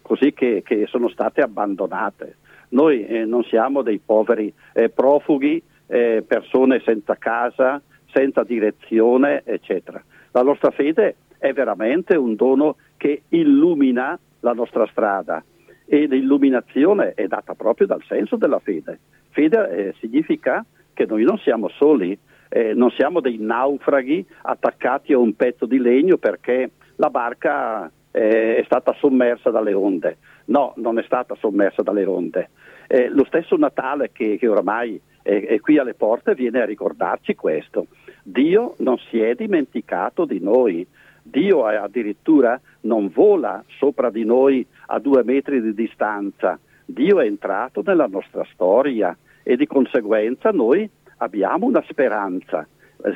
[0.02, 2.38] così che, che, sono state abbandonate.
[2.70, 7.80] Noi eh, non siamo dei poveri eh, profughi, eh, persone senza casa,
[8.12, 10.02] senza direzione, eccetera.
[10.32, 15.42] La nostra fede è veramente un dono che illumina la nostra strada
[15.90, 18.98] e l'illuminazione è data proprio dal senso della fede.
[19.30, 22.16] Fede eh, significa che noi non siamo soli,
[22.50, 28.56] eh, non siamo dei naufraghi attaccati a un pezzo di legno perché la barca eh,
[28.56, 30.18] è stata sommersa dalle onde.
[30.46, 32.50] No, non è stata sommersa dalle onde.
[32.86, 37.34] Eh, lo stesso Natale che, che oramai è, è qui alle porte viene a ricordarci
[37.34, 37.86] questo.
[38.22, 40.86] Dio non si è dimenticato di noi.
[41.30, 46.58] Dio addirittura non vola sopra di noi a due metri di distanza.
[46.84, 52.66] Dio è entrato nella nostra storia e di conseguenza noi abbiamo una speranza,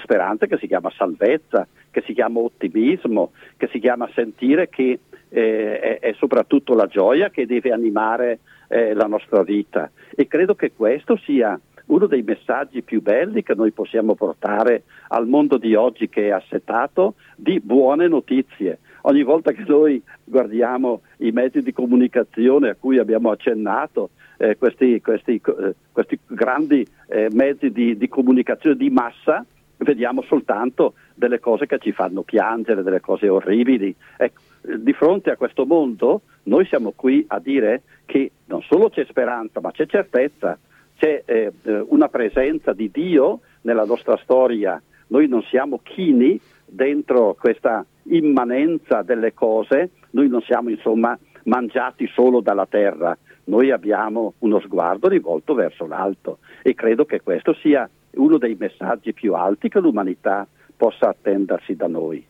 [0.02, 5.80] speranza che si chiama salvezza, che si chiama ottimismo, che si chiama sentire che eh,
[5.80, 9.90] è, è, soprattutto la gioia che deve animare eh, la nostra vita.
[10.14, 11.58] E credo che questo sia
[11.92, 16.30] uno dei messaggi più belli che noi possiamo portare al mondo di oggi che è
[16.30, 18.78] assetato di buone notizie.
[19.02, 25.00] Ogni volta che noi guardiamo i mezzi di comunicazione a cui abbiamo accennato, eh, questi,
[25.02, 29.44] questi, eh, questi, grandi eh, mezzi di, di comunicazione di massa,
[29.76, 33.94] vediamo soltanto delle cose che ci fanno piangere, delle cose orribili.
[34.16, 34.40] Ecco,
[34.78, 39.60] di fronte a questo mondo noi siamo qui a dire che non solo c'è speranza,
[39.60, 40.56] ma c'è certezza,
[41.02, 41.52] c'è eh,
[41.88, 44.80] una presenza di Dio nella nostra storia.
[45.08, 52.40] Noi non siamo chini dentro questa immanenza delle cose, noi non siamo insomma mangiati solo
[52.40, 58.38] dalla terra, noi abbiamo uno sguardo rivolto verso l'alto e credo che questo sia uno
[58.38, 60.46] dei messaggi più alti che l'umanità
[60.76, 62.24] possa attendersi da noi.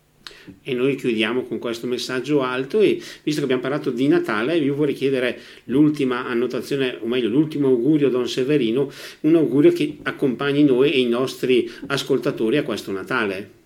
[0.62, 4.75] E noi chiudiamo con questo messaggio alto e visto che abbiamo parlato di Natale, io
[4.75, 10.64] vorrei chiedere l'ultima annotazione, o meglio l'ultimo augurio a Don Severino, un augurio che accompagni
[10.64, 13.61] noi e i nostri ascoltatori a questo Natale.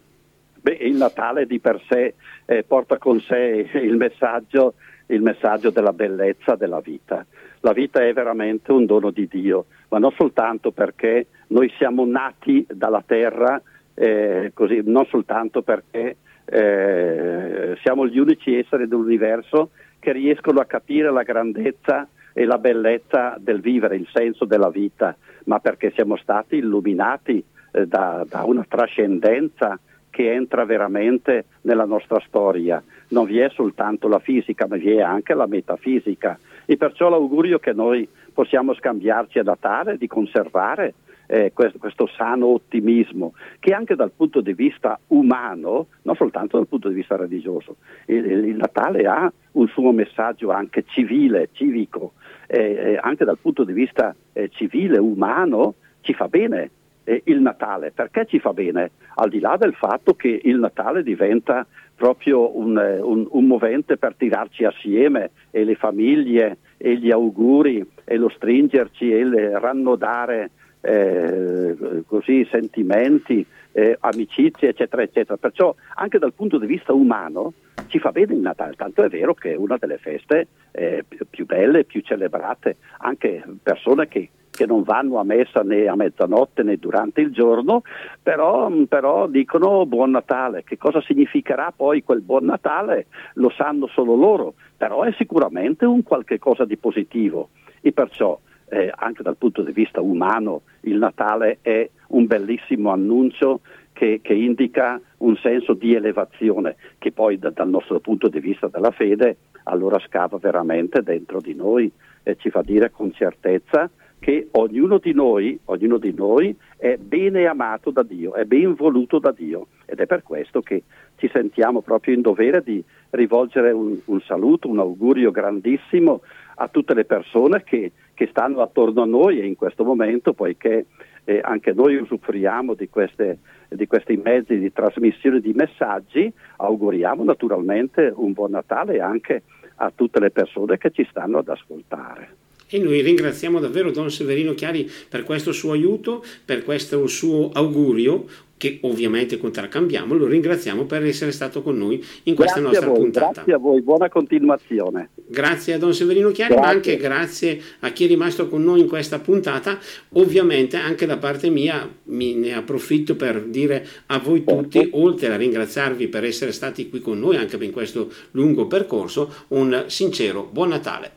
[0.60, 4.74] Beh, il Natale di per sé eh, porta con sé il messaggio,
[5.06, 7.24] il messaggio della bellezza della vita.
[7.60, 12.66] La vita è veramente un dono di Dio, ma non soltanto perché noi siamo nati
[12.68, 13.60] dalla terra,
[13.94, 21.10] eh, così, non soltanto perché eh, siamo gli unici esseri dell'universo che riescono a capire
[21.10, 26.56] la grandezza e la bellezza del vivere, il senso della vita, ma perché siamo stati
[26.56, 27.42] illuminati
[27.72, 29.78] eh, da, da, una trascendenza
[30.10, 32.82] che entra veramente nella nostra storia.
[33.08, 36.38] Non vi è soltanto la fisica, ma vi è anche la metafisica.
[36.64, 40.94] E perciò l'augurio che noi possiamo scambiarci a Natale, di conservare
[41.26, 46.66] eh, questo, questo, sano ottimismo, che anche dal punto di vista umano, non soltanto dal
[46.66, 52.12] punto di vista religioso, il, il Natale ha un suo messaggio anche civile, civico,
[52.46, 56.70] eh, anche dal punto di vista eh, civile, umano, ci fa bene
[57.04, 57.92] eh, il Natale.
[57.92, 58.90] Perché ci fa bene?
[59.14, 63.96] Al di là del fatto che il Natale diventa proprio un, eh, un, un movente
[63.96, 70.50] per tirarci assieme e le famiglie e gli auguri e lo stringerci e il rannodare
[70.86, 75.36] eh, così, sentimenti, eh, amicizie, eccetera, eccetera.
[75.36, 77.52] Perciò anche dal punto di vista umano
[77.88, 81.44] ci fa bene il Natale, tanto è vero che è una delle feste eh, più
[81.44, 86.76] belle, più celebrate, anche persone che, che, non vanno a messa né a mezzanotte né
[86.76, 87.82] durante il giorno,
[88.22, 94.14] però, però dicono buon Natale, che cosa significherà poi quel buon Natale lo sanno solo
[94.14, 97.50] loro, però è sicuramente un qualche cosa di positivo.
[97.80, 98.36] E perciò
[98.68, 103.60] eh, anche dal punto di vista umano il Natale è un bellissimo annuncio
[103.92, 108.68] che, che indica un senso di elevazione che poi da, dal nostro punto di vista
[108.68, 111.90] della fede allora scava veramente dentro di noi
[112.22, 113.88] e ci fa dire con certezza
[114.18, 119.18] che ognuno di noi, ognuno di noi è bene amato da Dio, è ben voluto
[119.18, 119.68] da Dio.
[119.84, 120.82] Ed è per questo che
[121.16, 126.22] ci sentiamo proprio in dovere di rivolgere un, un saluto, un augurio grandissimo
[126.56, 130.86] a tutte le persone che, che, stanno attorno a noi in questo momento, poiché
[131.24, 133.38] eh, anche noi usufruiamo di, queste,
[133.68, 139.42] di questi mezzi di trasmissione di messaggi, auguriamo naturalmente un buon Natale anche
[139.76, 142.44] a tutte le persone che ci stanno ad ascoltare.
[142.68, 148.24] E noi ringraziamo davvero Don Severino Chiari per questo suo aiuto, per questo suo augurio,
[148.56, 152.98] che ovviamente contraccambiamo, lo ringraziamo per essere stato con noi in questa grazie nostra voi,
[152.98, 153.32] puntata.
[153.32, 155.10] Grazie a voi, buona continuazione.
[155.26, 156.66] Grazie a Don Severino Chiari, grazie.
[156.66, 159.78] ma anche grazie a chi è rimasto con noi in questa puntata.
[160.10, 165.36] Ovviamente anche da parte mia mi ne approfitto per dire a voi tutti, oltre a
[165.36, 170.68] ringraziarvi per essere stati qui con noi anche in questo lungo percorso, un sincero buon
[170.68, 171.12] Natale.